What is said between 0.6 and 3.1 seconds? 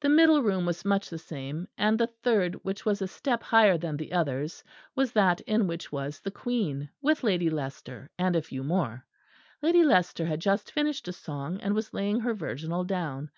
was much the same; and the third, which was a